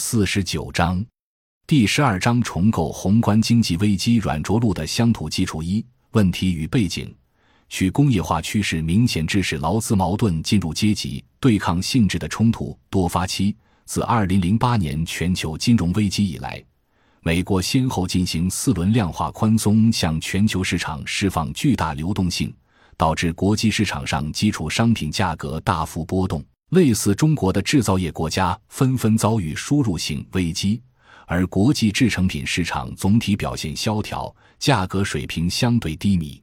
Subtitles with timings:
[0.00, 1.04] 四十九章，
[1.66, 7.14] 第十二章重构宏观经济危机软着陆的乡土基础一问题与背景。
[7.68, 13.54] 去工业化趋势明显致使劳资矛盾进入阶级对抗性质的冲突多发期。
[13.84, 16.64] 自二零零八年全球金融危机以来，
[17.20, 22.52] 美国先后进行四轮量化宽松，向全球市场释放巨大流动性，
[22.96, 26.42] 导致国际市场上基础商品价格大幅波动。
[26.70, 30.80] 类似中国的制造业国家纷纷遭遇输入性危机，
[31.26, 36.40] 而国际制成品市场总体表现萧条，价格水平相对低迷。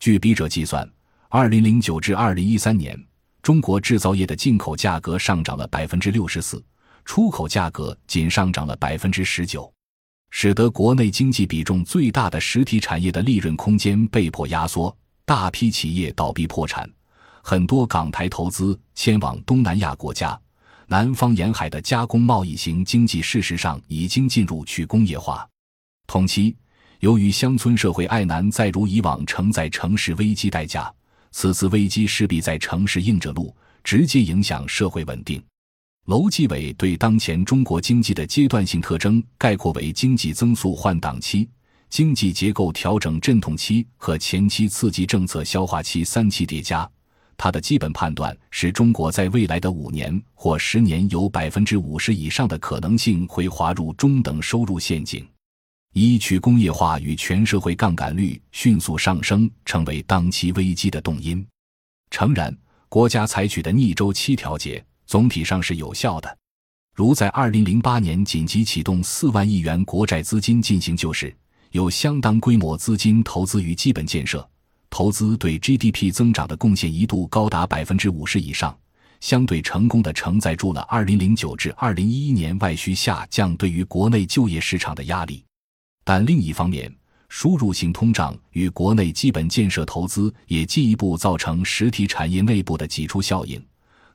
[0.00, 0.90] 据笔者计算，
[1.28, 2.98] 二零零九至二零一三年，
[3.42, 6.64] 中国制造业的进口价格上涨了百分之六十四，
[7.04, 9.70] 出口价格仅上涨了百分之十九，
[10.30, 14.96] 使得国内经济比重最大的实体产业的利润空间被迫压缩，
[15.26, 16.90] 大批企业倒闭破产。
[17.50, 20.38] 很多港台投资迁往东南亚国家，
[20.86, 25.48] 南方沿海的加工贸易型经济事实上已经进入去工业化。
[26.06, 26.54] 同期，
[27.00, 30.92] 由于乡村社会爱难再如以往承载城市危机代价，
[31.30, 35.42] 此次危机势必在城市硬着陆，直接影响社会稳定。
[36.04, 41.48] 楼继伟对当前中国经济的阶段性特征概括为：经济增速换挡期、
[41.88, 46.86] 经济结构调整阵痛期和前期刺激政策消化期三期叠加。
[47.38, 55.26] 他的基本判断是中国在未来的五年或十年有百分之五十以上的可能性会滑入中等收入陷阱。
[55.94, 61.46] 一去工业化与全社会杠杆率迅速上升成为当期危机的动因。
[62.10, 62.54] 诚然，
[62.88, 66.38] 国家采取的逆周期调节总体上是有效的，
[66.94, 71.34] 如在二零零八年紧急启动四万亿元国债资金进行救市，
[71.70, 74.46] 有相当规模资金投资于基本建设。
[74.90, 78.76] 投资对 GDP 增长的贡献一度高达百分之五十以上，
[79.20, 85.44] 相对成功的承载住了二零零九至二零一一年外需下降对于国内就业市场的压力。
[86.04, 86.92] 但另一方面，
[87.28, 93.62] 输入性通胀与国内基本建设投资也进一步造成实体产业内部的挤出效应。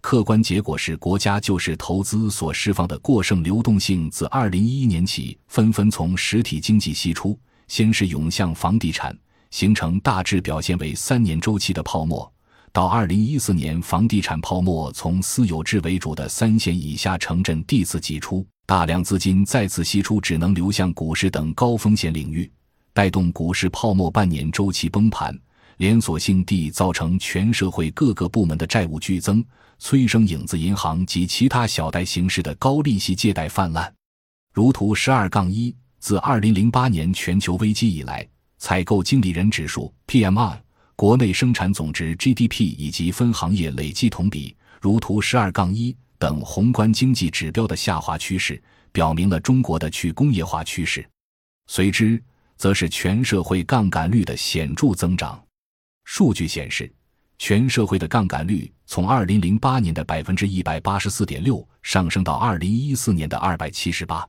[0.00, 7.38] 客观结果是，国家救市投资所释放的过剩流动性自二零一一年起纷纷从实体经济析出，
[7.68, 9.16] 先是涌向房地产。
[9.52, 12.30] 形成大致表现为三年周期的泡沫，
[12.72, 22.50] 到二零一四年，房地产泡沫从私有制为主的三线以下城镇地次挤出，大量资金再次吸出，只能流向股市等高风险领域，
[22.94, 25.38] 带动股市泡沫半年周期崩盘，
[25.76, 29.44] 连锁性地造成全社会各个部门的债务剧增，
[29.78, 33.92] 催生影子银行及其他小贷形式的高利息借贷泛滥。
[34.54, 38.26] 如图十二杠一，自二零零八年全球危机以来。
[38.62, 40.56] 采购经理人指数 （PMI）、
[40.94, 48.62] 国内生产总值 （GDP） 以及分行业累计同比（如图十二杠一）等宏观经济指标的下滑趋势，
[48.92, 51.04] 表明了中国的去工业化趋势。
[51.66, 52.22] 随之，
[52.56, 55.44] 则是全社会杠杆率的显著增长。
[56.04, 56.88] 数据显示，
[57.40, 64.24] 全社会的杠杆率从二零零八年的百分之一百八十四点六上升到二零一四年的二百七十八，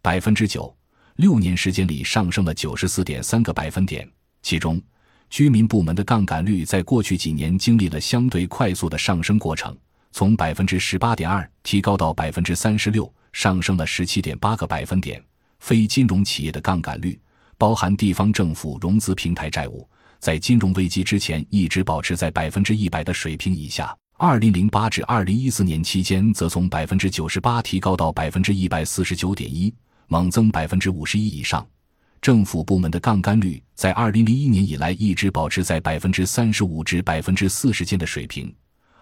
[0.00, 0.72] 百分之九。
[1.16, 4.08] 六年时间里上升了九十四点三个百分点，
[4.42, 4.82] 其中
[5.30, 9.76] 居民部门的杠杆率在过去几年经历了相对快速的上升过程，
[10.10, 15.22] 从百分之十八点二提高到百分之三十六，上升了十七点八个百分点。
[15.60, 17.16] 非金融企业的杠杆率，
[17.56, 19.88] 包含地方政府融资平台债务，
[20.18, 23.96] 在金融危机之前一直保持在百分之一百的水平以下。
[24.16, 29.72] 二零零八至二零一四年期间，则从百分之九十八提高到百分之一百四十九点一。
[30.08, 31.66] 猛增百分之五十一以上，
[32.20, 38.54] 政府部门的杠杆率在二零零一年以来一直保持在百分之三十五至百分之四十间的水平，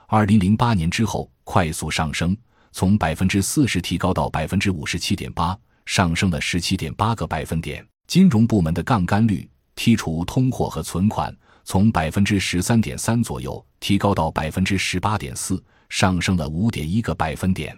[0.07, 2.37] 二零零八年之后快速上升，
[2.73, 7.87] 从百分之四十提高到百分之五十七点八，上升了十七点八个百分点。
[8.07, 17.77] 金融部门的杠杆率剔除通货和存款，从百分之十三点三左右提高到百分之十八点四，上升了五点一个百分点。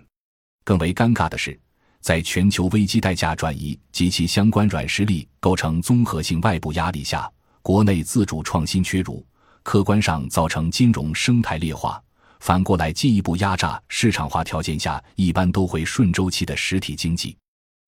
[0.64, 1.58] 更为尴尬的是。
[2.04, 9.24] 在全球危机代价转移及其相关软实力构成综合性外部压力下，国内自主创新缺如，
[9.62, 11.98] 客观上造成金融生态劣化，
[12.40, 17.34] 反过来进一步压榨市场化条件下一般都会顺周期的实体经济。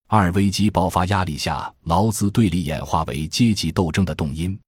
[0.06, 4.58] 二危机爆发压力下，劳资对立演化为阶级斗争的动因。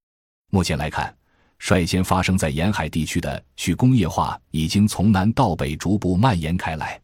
[0.51, 1.17] 目前来看，
[1.59, 7.01] 率先发生在沿海地区的去工业化已经从南到北逐步蔓延开来。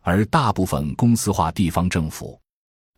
[0.00, 2.40] 而大部分公司化地方政府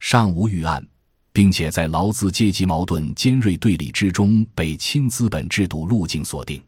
[0.00, 0.84] 尚无预案，
[1.32, 6.62] 并且在劳资阶级矛盾尖锐对立之中被亲资本制度路径锁定。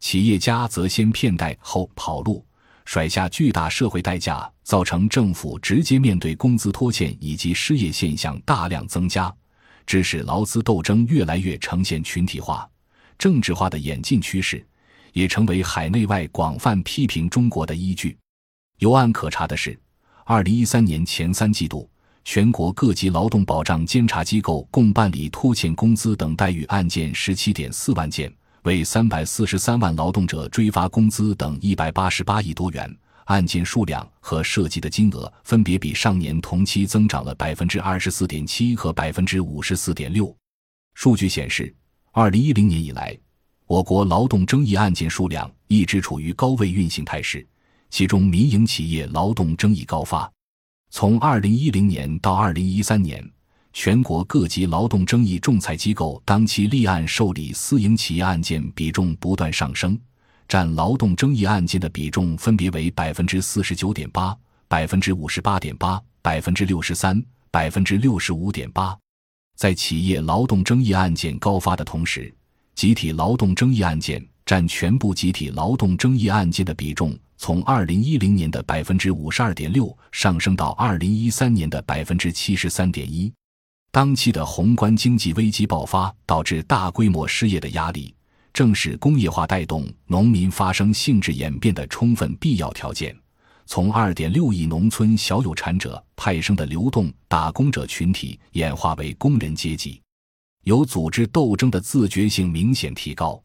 [0.00, 2.44] 企业家则先骗贷后跑路，
[2.84, 9.32] 甩下巨大社会代价，造成政府直接面对工资拖欠以及失业现象大量增加，
[9.86, 12.68] 致使劳资斗争越来越呈现群体化、
[13.16, 14.66] 政治化的演进趋势，
[15.12, 18.18] 也成为海内外广泛批评中国的依据。
[18.82, 19.78] 有案可查的是，
[20.24, 21.88] 二零一三年前三季度，
[22.24, 28.34] 全国各级劳动保障监察机构共办理拖欠工资等待遇案件十七点四万件。
[28.64, 32.92] 为三百四十三万劳动者追发工资等一百八十八亿多元，
[33.26, 40.36] 案件数量和涉及的金额分别比上年同期增长了百分之二十四点七和百分之五十四点六。
[40.94, 41.72] 数据显示，
[42.10, 43.16] 二零一零年以来，
[43.64, 47.46] 我国劳动争议案件数量一直处于高位运行态势，
[47.92, 50.28] 其中民营企业劳动争议高发。
[50.90, 53.24] 从二零一零年到二零一三年。
[53.74, 59.98] 全国各级劳动争议仲裁机构当期立案受理私营企业案件比重不断上升，
[60.46, 64.36] 占劳动争议案件的比重分别为百分之四十九点八、
[64.68, 68.94] 百分之五十八点八、百分之六十三、百分之六十五点八。
[69.56, 72.30] 在企业劳动争议案件高发的同时，
[72.74, 83.32] 集体劳动争议案件占全部集体劳动争议案件的比重，从二零一零年的百分之五十二点六上升到二零一三年的百分之七十三点一。
[83.90, 88.14] 当期的宏观经济危机爆发，导致大规模失业的压力，
[88.52, 93.12] 正是工业化带动农民发生性质演变的充分必要条件。
[93.66, 100.00] 从二点六亿农村小有产者派生的流动打工者群体，演化为工人阶级，
[100.62, 103.42] 有组织斗争的自觉性明显提高。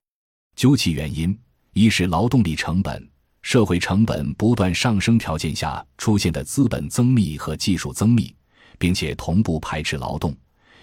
[0.55, 1.35] 究其原因，
[1.73, 3.03] 一是劳动力成本、
[3.41, 8.33] 社会成本不断上升条件下出现的资本增密和技术增密。
[8.79, 10.35] 并且同步排斥劳动，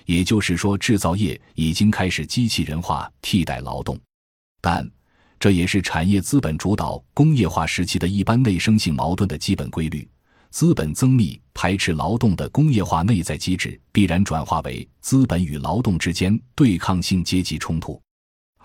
[0.04, 3.96] 也就是说，制造业已经开始机器人化替代劳动。
[4.60, 4.84] 但
[5.38, 10.08] 这也是产业资本主导工业化时期的一般内生性矛盾的基本规律。
[10.50, 18.00] 资本增密排斥劳动的工业化内在机制，必然转化为资本与劳动之间对抗性阶级冲突。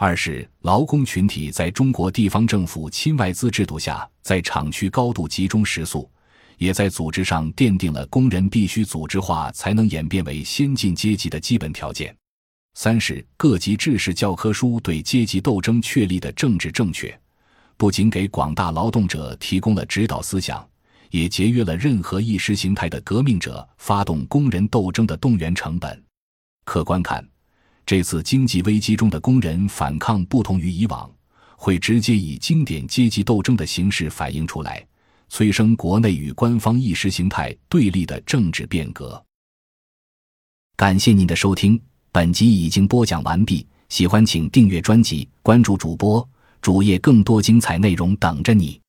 [0.01, 6.09] 二是劳工群体在中国地方政府亲外资制度下，在厂区高度集中食宿。
[6.57, 12.15] 也在组织上奠定了工人必须组织化才能演变为先进阶级的基本条件。
[12.75, 17.13] 三是各级制式教科书对阶级斗争确立的政治正确，
[17.75, 20.65] 不仅给广大劳动者提供了指导思想，
[21.09, 26.01] 也节约了任何意识形态的革命者发动工人斗争的动员成本。
[26.63, 27.21] 客观看，
[27.89, 31.09] 这次经济危机中的工人反抗不同于以往，
[31.55, 34.85] 会直接以经典阶级斗争的形式反映出来。
[35.27, 39.19] 催生国内与官方意识形态对立的政治变革。
[40.75, 41.81] 感谢您的收听，
[42.11, 43.65] 本集已经播讲完毕。
[43.89, 46.29] 喜欢请订阅专辑，关注主播
[46.61, 48.79] 主页，更多精彩内容等着你。